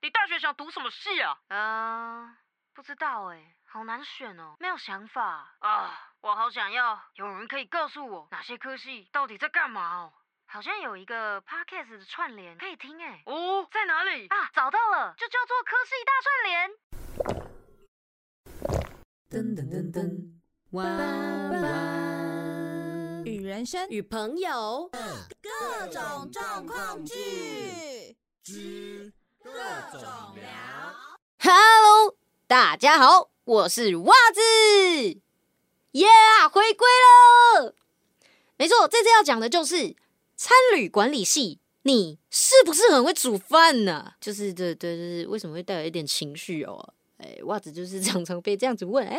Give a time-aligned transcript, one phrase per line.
[0.00, 1.38] 你大学想读什么系啊？
[1.48, 2.36] 呃，
[2.74, 5.56] 不知道哎，好难选哦，没有想法。
[5.58, 10.12] 啊，我好想要有人可以告诉我哪些科系到底在干嘛哦。
[10.46, 13.22] 好像有一个 podcast 的串联可以听哎。
[13.26, 14.28] 哦，在哪里？
[14.28, 16.70] 啊，找到了，就叫做科系大串联。
[19.30, 20.30] 噔噔噔噔，
[20.70, 20.86] 弯
[21.50, 21.62] 弯
[23.24, 24.90] 与人生与朋友
[25.42, 29.12] 各种状况剧之
[29.44, 29.50] 各
[29.92, 30.00] 种
[30.34, 30.42] 聊。
[31.38, 34.40] ，Hello，大家好，我是袜子，
[35.90, 36.06] 耶、
[36.50, 36.88] 回归
[37.58, 37.74] 了。
[38.56, 39.94] 没错，这次要讲的就是
[40.34, 46.94] 餐旅管理系，你是不是很会煮饭呢、就是对对，就是为什么会带有一点情绪哦？
[47.24, 49.18] 哎，袜子就是常常被这样子问，哎，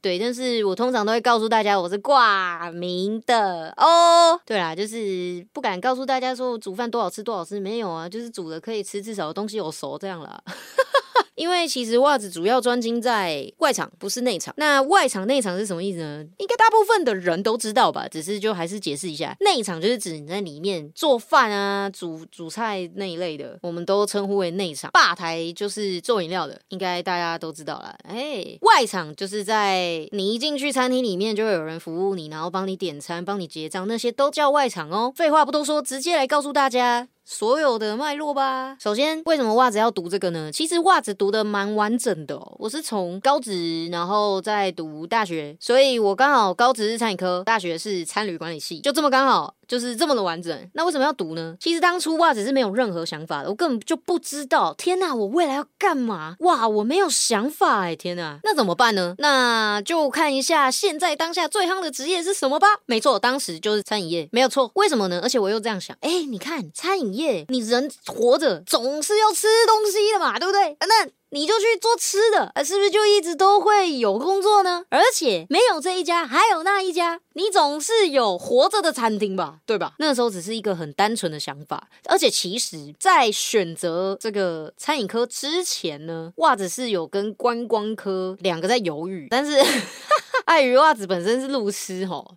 [0.00, 4.40] 对，但是我通常都会告诉大家我是挂名的哦。
[4.46, 10.42] 对啦，就是不敢告诉大家说煮饭多少吃多少吃，没有啊，就是煮了可以吃，至少东西有熟这样了。
[11.34, 14.54] 因为其实袜子主要专精在外场，不是内场。
[14.56, 16.24] 那外场、内场是什么意思呢？
[16.38, 19.36] 应该大部分的人都知道吧，只是就还是解释一下。
[19.40, 24.90] 内场就是指你在里面做饭啊、煮煮菜那一类的，我们都称呼为内场。
[24.92, 27.96] 吧台就是做饮料的，应该大家都知道啦。
[28.04, 35.12] 哎，外场就是在你一进去餐厅里面，就会有人服务你，然后帮你点餐、帮你结账，那些都叫外场哦。
[35.14, 37.08] 废话不多说，直接来告诉大家。
[37.28, 38.76] 所有的脉络吧。
[38.80, 40.50] 首先，为什么袜子要读这个呢？
[40.52, 42.56] 其实袜子读的蛮完整的哦。
[42.58, 49.54] 我是从高职，然后再读大学，所以我刚好高职是餐饮科，大学是餐旅管理系，就这么刚好。
[49.66, 51.56] 就是这么的完整，那为什么要读呢？
[51.58, 54.72] 其实当初袜子是没有任何想法的，我根本就不知道。
[54.74, 56.36] 天哪，我未来要干嘛？
[56.38, 57.96] 哇，我没有想法哎！
[57.96, 59.16] 天哪，那怎么办呢？
[59.18, 62.68] 那就看一下现在当下最夯的职业是什么吧。
[62.86, 64.70] 没错，当时就是餐饮业，没有错。
[64.76, 65.18] 为什么呢？
[65.20, 70.76] 而且我又这样想，哎，你看餐饮业，你人活着总是要吃东西的嘛，对不对？
[70.80, 74.84] 那你就去做吃的，是不是就一直都会有工作呢？
[74.88, 79.94] 而且没有这一家，还有那一家，你总是有活着的餐厅吧，对吧？
[79.98, 89.60] 那时候只是一个很单纯的想法，而且其实，在选择这个餐饮科之前呢，袜子是有跟观光科两个在犹豫，但是
[90.46, 92.36] 碍于袜子本身是路痴吼。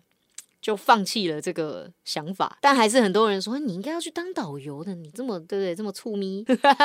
[0.60, 5.74] 就放弃了这个想法，但还是很多人说你应该要去当导游的，你这么对不对？
[5.74, 6.44] 这么粗咪，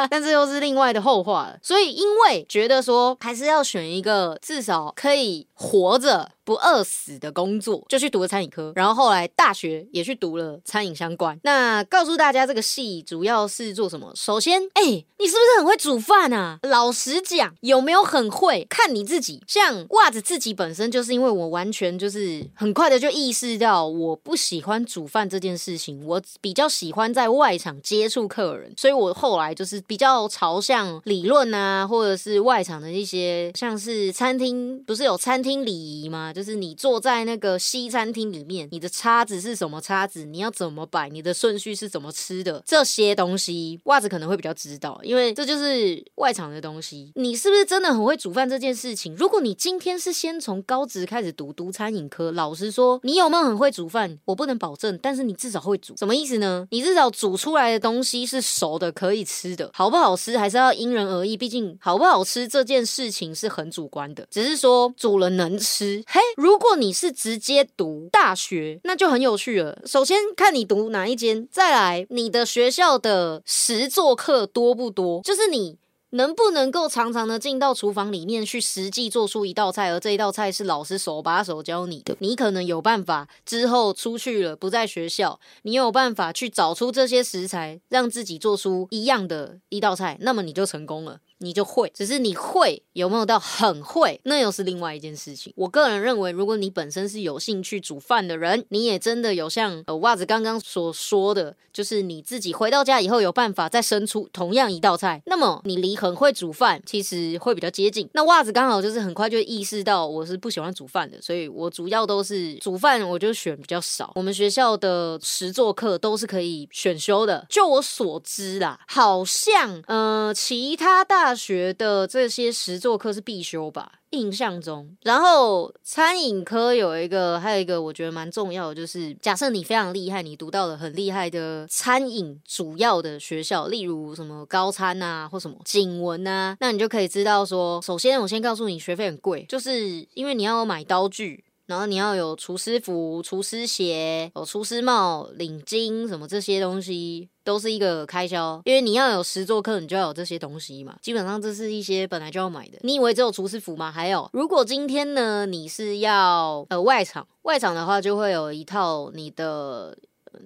[0.10, 1.60] 但这又是另外的后话了。
[1.62, 11.38] 所以因为觉得说还是要选一个至少可以活着不饿死的工作，就去读了餐饮科，然后后来大学也去读了餐饮相关。
[11.44, 14.14] 那告诉大家这个系主要是做什么？
[14.16, 16.60] 首先，哎、你是不是很会煮饭啊？
[16.62, 19.42] 老实讲，有没有很会，看你自己。
[19.48, 36.32] 像袜子自己本身就是因为我完全就是很快的就意识到我不喜欢煮饭这件事情，我比较喜欢在外场接触客人，所以我后来就是比较朝向理论啊，或者是外场的一些，像是餐厅不是有餐厅礼仪吗？
[36.36, 47.14] 就是你坐在那个西餐厅里面，你的叉子是什么叉子，你要怎么摆，你的顺序是怎么吃的，这些东西袜子可能会比较知道，因为这就是外场的东西。
[47.16, 49.16] 你是不是真的很会煮饭这件事情？
[49.16, 54.20] 如果你今天是先从高职开始读读餐饮科，老实说，你有没有很会煮饭？
[54.26, 55.96] 我不能保证，但是你至少会煮。
[55.96, 56.68] 什么意思呢？
[56.72, 61.38] 你至少煮出来的东西是熟的，可以吃的，好不好吃还是要因人而异。
[61.38, 66.04] 毕竟好不好吃这件事情是很主观的，只是说煮了能吃。
[66.08, 69.82] 嘿，如果你是直接读大学，那就很有趣了。
[69.86, 75.78] 首先看你读哪一间，再来你的学校的实作课多不多，就是你。
[76.12, 91.20] 能不能够常常的进到厨房里面去实际做出一道菜，而这一道菜是老师手把手教你的，你可能有办法之后出去了不在学校，你有办法去找出这些食材，让自己做出一样的一道菜，那么你就成功了。
[91.40, 95.54] 你就会，只是你会有没有到很会，那又是另外一件事情。
[95.56, 108.10] 我个人认为，如果你本身是有兴趣煮饭的人，你也真的有像呃袜子刚刚所说的，就是你自己回到家以后有办法再生出同样一道菜，那么你离很会煮饭其实会比较接近。
[108.14, 114.12] 那袜子刚好就是很快就意识到我是不喜欢煮饭的，所以我主要都是煮饭，我就选比较少。
[114.16, 123.94] 我们学校的实作课都是可以选修的，就我所知啦，好像呃其他大大学的这些实作课是必修吧。
[124.12, 141.45] 印象中，然后餐饮科有一个，还有一个我觉得蛮重要的，就是假设你非常厉害，你读到了很厉害的餐饮主要的学校，例如什么高餐啊，或什么景文啊，那你就可以知道说，首先我先告诉你，学费很贵，就是因为你要买刀具。
[141.66, 148.62] 然后你要有厨师服、厨师鞋、有厨师帽、领巾什么这些东西，都是一个开销。
[148.66, 150.96] 因为你要有十座课，你就要有这些东西嘛。
[151.02, 152.78] 基本上这是一些本来就要买的。
[152.82, 153.92] 你以为只有厨师服吗？
[153.92, 159.98] 还有，如果今天呢你是要呃外场，外场的话就会有一套你的。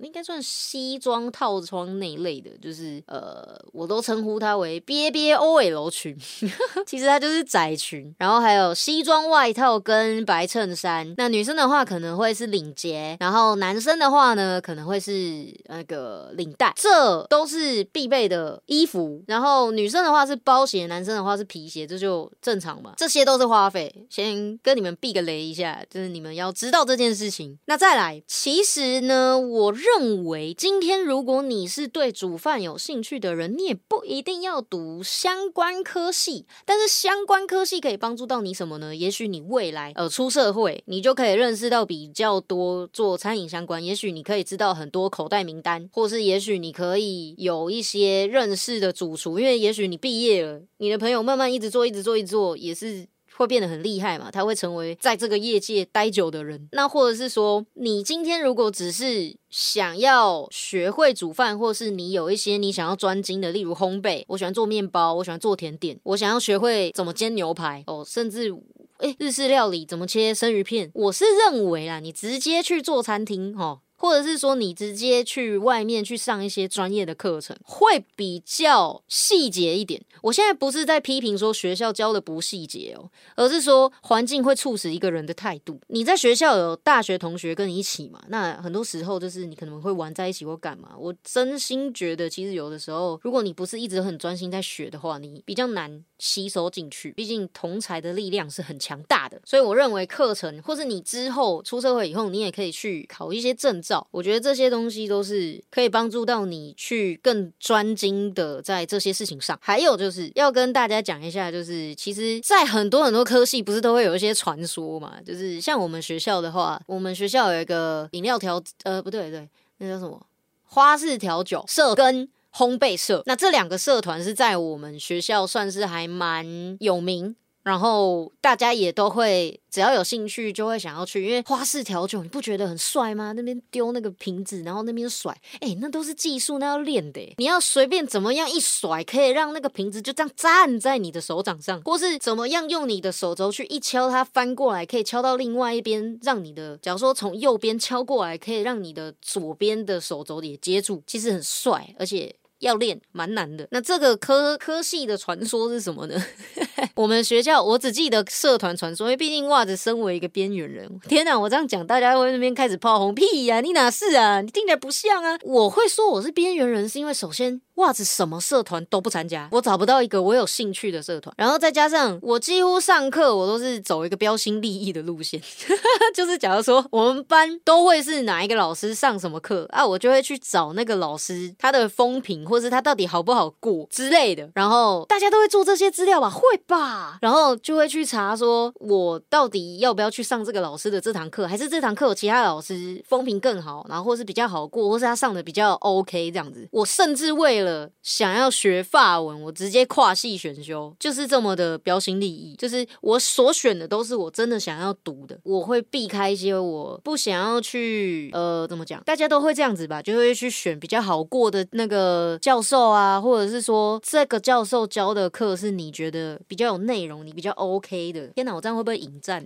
[0.01, 6.17] 应该算西装套装那一类的，就是呃，我都称呼它为憋憋 OL 裙，
[6.85, 11.13] 其实它就是窄裙，然后还有西装外套跟白衬衫。
[11.17, 19.23] 那女生的话可能会是领结，然后男生的话呢可能会是那个领带，这都是必备的衣服。
[19.27, 22.93] 然后女生的话是包鞋，男生的话是皮鞋，这就正常嘛。
[22.97, 27.57] 这些都是花费，先跟你们避个雷一下，就是你们要知道这件事情。
[27.65, 29.73] 那再来，其实呢，我。
[29.79, 36.45] 认为今天如果你是对煮饭有兴趣的人，你也不一定要读相关科系。
[36.65, 38.95] 但是相关科系可以帮助到你什么呢？
[38.95, 43.83] 也许你未来呃出社会，你就可以认识到比较多做餐饮相关。
[43.83, 49.39] 也许你可以知道很多口袋名单，或是也许你可以有一些认识的主厨。
[49.39, 53.07] 因为也许你毕业了，你的朋友慢慢一直做，一直做，一直做，也是。
[53.39, 54.29] 会变得很厉害嘛？
[54.29, 56.67] 他会成为在这个业界待久的人。
[56.73, 68.53] 那或者是说，你今天如果只是想要学会煮饭，或是你有一些你想要专精的，例如烘焙，我喜欢做面包，我喜欢做甜点，我想要学会怎么煎牛排哦，甚至
[68.97, 70.91] 诶日式料理怎么切生鱼片。
[70.93, 73.79] 我是认为啊，你直接去做餐厅哦。
[73.99, 80.01] 或者是说，你直接去外面去上一些专业的课程，会比较细节一点。
[80.21, 85.77] 我现在不是在批评说学校教的不细节哦，而是说环境会促使一个人的态度。
[85.87, 88.21] 你在学校有大学同学跟你一起嘛？
[88.29, 90.95] 那很多时候就是你可能会玩在一起或干嘛。
[90.97, 97.11] 我真心觉得，其实有的时候，如果你不是一直很专心在学的话，你比较难吸收进去。
[97.11, 103.81] 毕竟同才的力量是很强大的，所以我认为课程，或是你之后出社会以后，你也可以去考一些证。
[104.11, 109.57] 我觉得这些东西都是可以帮助到你去更专精的在这些事情上。
[109.61, 115.17] 还有就是要跟大家讲一下，就是其实，在很多很多科系，不是都会有一些传说嘛？
[115.25, 119.47] 就是像我们学校的话，我们学校有一个饮料调，呃，不对，对，
[119.77, 120.25] 那叫什么？
[120.65, 123.23] 花式调酒社跟烘焙社。
[123.25, 127.35] 那这两个社团是在我们学校算是还蛮有名。
[127.63, 133.33] 然后大家也都会，只要有兴趣就会想要去，因为花式调酒，你不觉得很帅吗？
[133.33, 137.35] 那边丢那个瓶子，然后那边甩，哎，那都是技术，那要练的。
[137.37, 152.33] 你要随便怎么样一甩，可以让那个瓶子就这样站在你的手掌上，或是怎么样用你的手肘去一敲它翻过来，可以敲到另外一边，让你的，假如说从右边敲过来，可以让你的左边的手肘也接住，其实很帅，而且。
[152.59, 156.21] 要练蛮难的，那这个科科系的传说是什么呢？
[156.95, 163.61] 我们学校我只记得社团传说，因为毕竟袜子身为一个边缘人，天哪，我这样讲大家会那边开始炮轰屁呀？
[163.61, 164.41] 你哪是啊？
[164.41, 165.37] 你听起来不像啊！
[165.43, 167.61] 我会说我是边缘人，是因为首先。
[167.79, 171.33] 袜子什么社团都不参加，我找不到一个我有兴趣的社团。
[171.37, 175.41] 然后再加上我几乎上课我都是走一个标新立异的路线，
[176.13, 184.49] 就是假如说我们班都会是哪一个老师上什么课啊，我就会去找那个老师他的风评，或是他到底好不好过之类的。
[184.53, 187.17] 然后大家都会做这些资料吧，会吧？
[187.21, 196.67] 然后就会去查说我到底要不要去上这个老师的这堂课，还是这堂课有其他老师风评更好，然后或是比较好过，或是他上的比较 OK 这样子。
[196.71, 197.68] 我甚至为了
[198.01, 202.55] 想要学法文，我直接跨系选修，就是这么的标新立异。
[202.55, 208.29] 就是我所选的都是我真的想要读的，我会避开一些我不想要去。
[208.33, 209.01] 呃，怎么讲？
[209.03, 218.27] 大家都会这样子吧，就会去选比较好过的那个教授啊，或者是说这个教授教的课是你觉得比较有内容，你比较 OK 的。
[218.29, 219.45] 天哪，我这样会不会引战？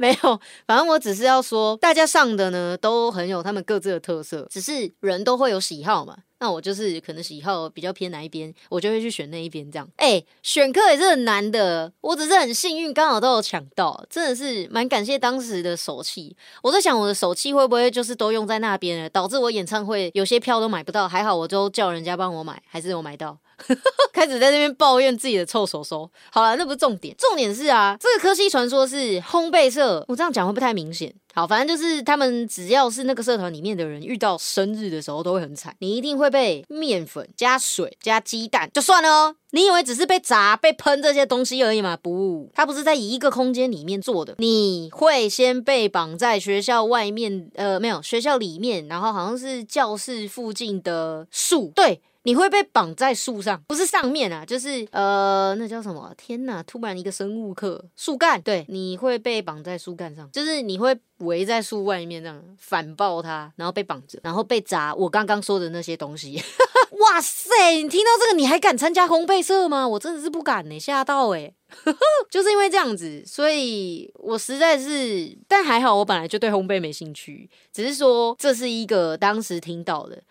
[0.00, 6.16] 没有，反正我只是要说，大家上的呢都很有他们各自的特色，只是人都会有喜好嘛。
[6.38, 9.86] 那我就是可能喜好比较偏哪一边，我就会去选那一边这样。
[9.96, 16.34] 哎，选课也是很难的，我只是很幸运，刚好都有抢到，真的是蛮感谢当时的手气。
[16.62, 21.06] 我在想我的手气会不会就是都用在那边了，导致我演唱会有些票都买不到。
[21.06, 23.36] 还好我都叫人家帮我买，还是有买到。
[24.14, 26.10] 开始在那边抱怨自己的臭手手。
[26.32, 31.12] 好了，那不是重点，重点是啊，这个科技传说是烘焙社，我这样讲会不太明显？
[31.32, 35.74] 好，反正就是他们只要是那个社团里面的人，遇到生日的时候都会很惨。
[35.78, 39.36] 你一定会被面粉加水加鸡蛋就算了哦。
[39.52, 41.96] 你以为只是被砸、被喷这些东西而已吗？
[41.96, 44.34] 不，它不是在一个空间里面做的。
[44.38, 52.00] 你会先被绑在学校外面，呃，没有学校里面，然后好像是教室附近的树，对。
[52.24, 56.12] 你会被绑在树上，不是上面啊，就是呃，那叫什么？
[56.16, 56.62] 天哪！
[56.64, 66.42] 突然一个生物课，树干，对，你会被绑在树干上，就是你会围在树外面这样反抱它，然后被绑着，然后被砸我刚刚说的那些东西。
[67.00, 67.82] 哇塞！
[67.82, 69.88] 你听到这个，你还敢参加烘焙社吗？
[69.88, 71.50] 我真的是不敢呢，吓到哎！
[72.30, 80.22] 就是因为这样子，所以我实在是，但还好，我本来就对烘焙没兴趣，只是说这是一个当时听到的。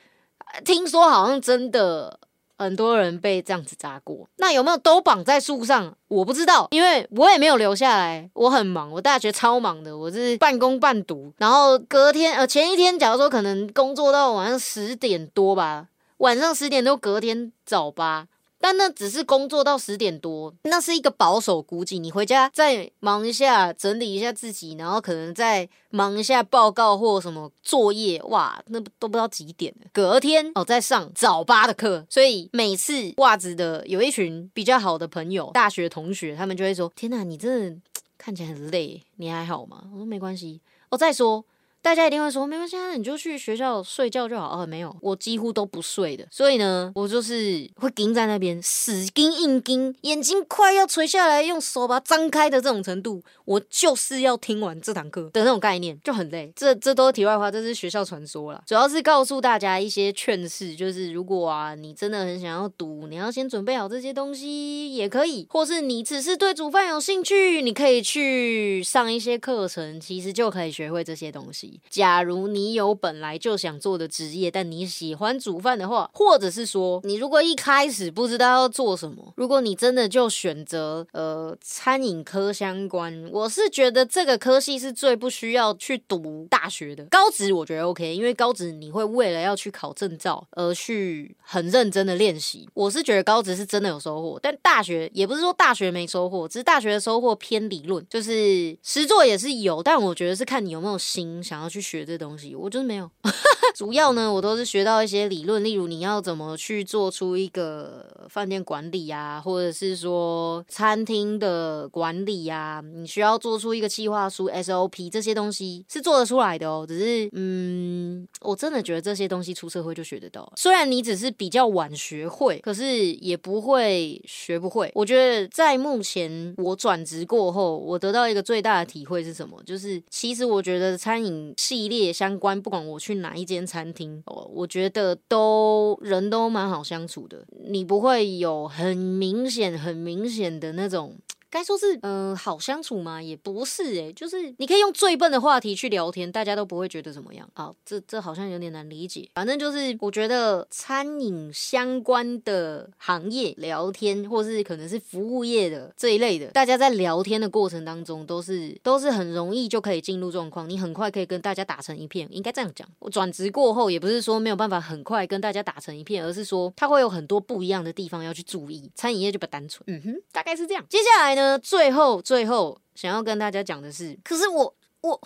[0.63, 2.19] 听说好像真的
[2.57, 5.95] 很多人被这样子扎过，那有没有都绑在树上？
[6.07, 8.29] 我不知道，因为我也没有留下来。
[8.33, 11.31] 我很忙，我大学超忙的，我是半工半读。
[11.37, 15.87] 然后隔天呃前一天，假如说可能工作到晚上十点多吧，
[16.17, 18.27] 晚上十点多隔天早八。
[18.59, 21.97] 但那只是工作到十点多，那是一个保守估计。
[21.97, 29.87] 你回家再忙一下，整理一下自己，然后可能再忙一下报告或什么作业，哇，那都不知道几点了。
[29.93, 37.81] 隔天哦，再上早八的课，所以每次袜子的有一群比较好的朋友，大学同学，他们就会说：“天哪，你真的
[38.17, 40.59] 看起来很累，你还好吗？”我说：“没关系。”
[40.91, 41.45] 我再说。
[41.81, 44.61] 大家一定会说没关系，啊，你就去学校睡觉就好。
[44.61, 46.27] 哦，没有，我几乎都不睡的。
[46.29, 56.51] 所以呢，我就是会盯在那边，死盯硬盯，眼睛快要垂下来，用手把它张开的这种程度，我就是要听完这堂课的那种概念，就很累。
[56.55, 71.68] 这这都是题外话，这是学校传说了，主要是告诉大家一些劝示，就是如果啊你真的很想要读，你要先准备好这些东西也可以，或是你只是对煮饭有兴趣，你可以去上一些课程，其实就可以学会这些东西。
[71.89, 87.03] 假如你有本来就想做的职业，但你喜欢煮饭的话，或者是说你如果一开始不知道要做什么，如果你真的就选择呃餐饮科相关，我是觉得这个科系是最不需要去读大学的。
[87.05, 92.67] 高职我觉得 OK，因为高职你会为了要去考证照而去很认真的练习。
[92.73, 101.58] 我是觉得高职是真的有收获，但大学也不是说大学没收获，只是大学的收获偏理论，就是实作也是有，但我觉得是看你有没有心想。
[101.59, 103.11] 然后去学这东西，我就是没有。
[103.75, 116.85] 主要呢，我都是学到一些理论，例如你要怎么去做出一个饭店管理啊，或者是说餐厅的管理呀，你需要做出一个计划书 SOP，这些东西是做得出来的哦。
[116.87, 120.51] 只是，嗯，我真的觉得这些东西出社会就学得到。
[120.55, 124.89] 虽然你只是比较晚学会，可是也不会学不会。
[124.95, 129.61] 我觉得在目前我转职过后，我得到一个最大的体会是什么？
[129.65, 131.48] 就是其实我觉得餐饮。
[131.57, 141.15] 系列相关，不管我去哪一间餐厅，哦，我觉得都人都蛮好相处的，你不会有很明显、很明显的那种。
[141.49, 143.21] 该说是嗯好相处吗？
[143.21, 147.49] 也不是诶，就是你可以用最笨的话题去聊天，大家都不会觉得怎么样。
[147.53, 149.27] 好，这这好像有点难理解。
[149.33, 162.27] 反正就是我觉得餐饮相关的行业聊天，或是可能是服务业的这一类的，大家在聊天的过程当中，都是都是很容易就可以进入状况，你很快可以跟大家打成一片。
[162.29, 168.91] 应该这样讲，我转职过后也不是说没有办法很快跟大家打成一片，而是说它会有很多不一样的地方要去注意。
[168.93, 170.85] 餐饮业就比较单纯，嗯哼，大概是这样。
[170.87, 171.38] 接下来。
[171.38, 175.21] 呢，最后最后想要跟大家讲的是，可是我我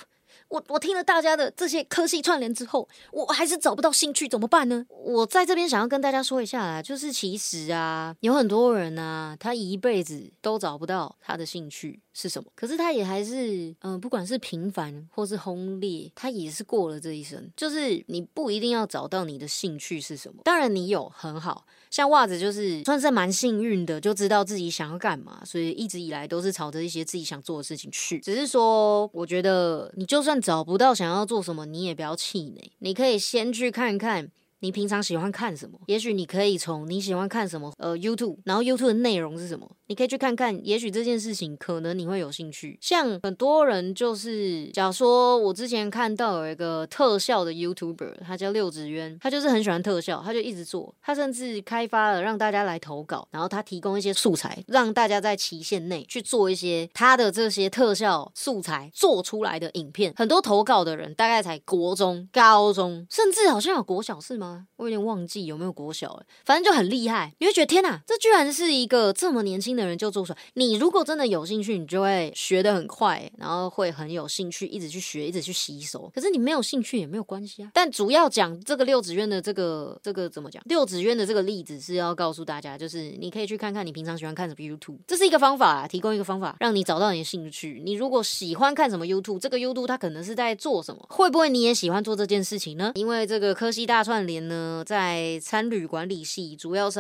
[0.54, 4.86] 我我听了大家的这些科系串联之后，我还是找不到兴趣，怎么办呢？
[4.88, 12.00] 我在这边想要跟大家说一下啦，就是其实啊，有很多人啊，他一辈子都找不到他的兴趣。
[12.16, 12.48] 是什么？
[12.54, 17.52] 可是他也还是，嗯，不管是平凡或是轰烈，他也是过了这一生。
[17.58, 28.20] 就是你不一定要找到你的兴趣是什么，当然你有很好，像袜子就是算是蛮幸运的，就知道自己想要干嘛，所以一直以来都是朝着一些自己想做的事情去。
[28.20, 34.30] 只是说，我觉得你就算找不到想要做什么，你也不要气馁，你可以先去看看。
[34.64, 35.78] 你平常喜欢看什么？
[35.88, 39.70] 也许你可以从你喜欢看什么，呃，YouTube，然后 YouTube 的内容是什么？
[39.88, 42.80] 你可以去看看，也许这件事情可能你会有兴趣。
[42.80, 60.14] 像很多人就是，假如说我之前看到有一个特效的 YouTuber，他叫六子渊，他就是很喜欢特效，他就一直做，他甚至开发了让大家来投稿，然后他提供一些素材，让大家在期限内去做一些他的这些特效素材做出来的影片。
[60.16, 64.53] 很多投稿的人大概才国中、高中，甚至好像有国小是吗？
[64.76, 67.34] 我有点忘记有没有国小了，反正就很厉害。
[67.40, 70.40] 你会觉得天哪，这居然是一个这么年轻的人就做出来。
[70.56, 76.12] 你如果真的有兴趣，你就会学得很快，然后会很有兴趣，一直去学，一直去吸收。
[76.14, 77.72] 可是你没有兴趣也没有关系啊。
[77.74, 80.62] 但主要讲这个六子渊的这个这个怎么讲？
[80.66, 87.82] 六子渊的这个例子是要告诉大家，就是你可以去看看你平常喜欢看什么 YouTube，这是一个方法啊，提供一个方法让你找到你的兴趣。
[87.86, 91.06] 你如果喜欢看什么 YouTube，这个 YouTube 它可能是在做什么？
[91.10, 92.92] 会不会你也喜欢做这件事情呢？
[92.96, 94.43] 因为这个科西大串联。
[94.48, 97.00] 呢，在参旅管理系，主要是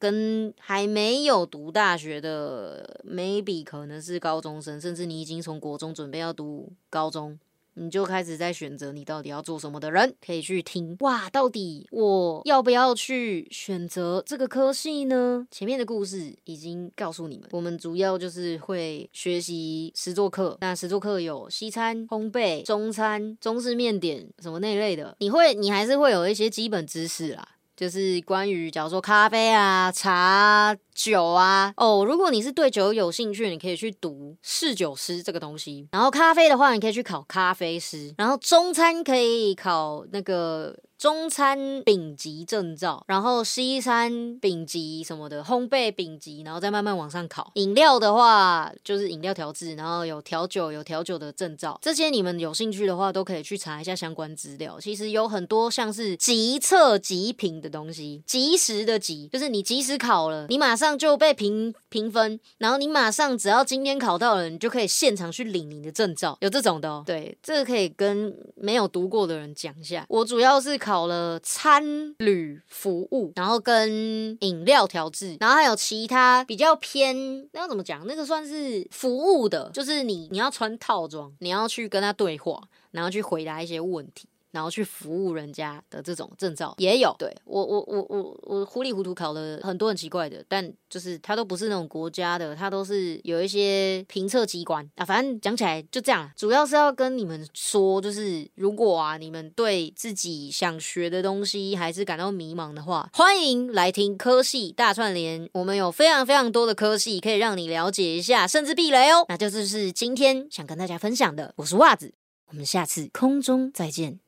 [0.00, 7.38] 跟还没有读大学的，maybe 可能是高中生，甚至你已经从国中准备要读高中。
[7.80, 15.46] 你就开始在选择你到底要做什么的人，可以去听哇，到底我要不要去选择这个科系呢？
[15.50, 20.58] 前面的故事已经告诉你们，我们主要就是会学习实作课。
[20.60, 27.48] 那实作课有西餐、烘焙、中餐、中式面点什么那类的，你会，你还是会有一些基本知识啦。
[27.80, 35.88] 就是关于，假如说咖啡啊、茶、酒啊，哦，如果你是对酒有兴趣，你可以去读侍酒师这个东西。
[35.92, 38.14] 然后咖啡的话，你可以去考咖啡师。
[38.18, 40.76] 然后中餐可以考那个。
[41.00, 47.50] 中餐丙级证照，然后西餐丙级什么的，烘焙丙级，然后再慢慢往上考。
[47.54, 51.78] 饮料的话，就是饮料调制，然后有调酒，有调酒的证照。
[51.80, 54.78] 这些你们有兴趣的话，都可以去查一下相关资料。
[54.78, 66.36] 其实有很多像是即测即评的东西，即时的即，就是你即时考了，你马上就被评评分，然后你马上只要今天考到了，你就可以现场去领你的证照。
[66.42, 67.02] 有这种的哦。
[67.06, 70.04] 对，这个可以跟没有读过的人讲一下。
[70.06, 70.89] 我主要是考。
[70.90, 78.04] 考了餐旅服务，然后跟饮料调制，然后还有其他比较偏，那要怎么讲？
[78.08, 84.26] 那个算是服务的，就是你你要穿套装，你要去跟他对话，然后去回答一些问题。
[84.50, 95.04] 然后去服务人家的这种证照也有，对我我我我我糊里糊涂考了很多很奇怪的，但就是它都不是那种国家的，它都是有一些评测机关啊。
[95.04, 109.24] 反正讲起来就这样，主要是要跟你们说，就是如果啊你们对自己想学的东西还是感到迷茫的话，欢迎来听科系大串联，我们有非常非常多的科系可以让你了解一下，甚至避雷哦。
[109.28, 112.12] 那就这是今天想跟大家分享的，我是袜子，
[112.48, 114.20] 我们下次空中再见。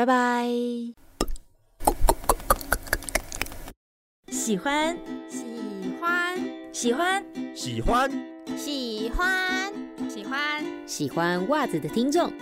[0.00, 0.48] 拜拜！
[4.30, 5.44] 喜欢，喜
[6.00, 6.38] 欢，
[6.72, 7.22] 喜欢，
[7.54, 8.10] 喜欢，
[8.56, 9.74] 喜欢，
[10.08, 12.32] 喜欢，喜欢袜子的听众，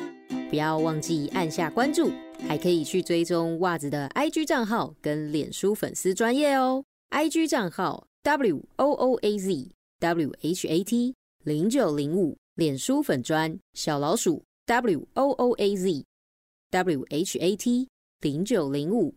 [0.49, 2.13] 不要忘记按下关注，
[2.47, 6.85] 还可以去追踪袜子的 IG 账号跟脸书粉丝专业哦。
[7.11, 15.77] IG 账号 W O O A Z W H A T 零九零五，脸书粉专小老鼠 W O O A
[15.77, 16.08] Z。
[16.71, 17.89] W H A T
[18.21, 19.15] 零九零五。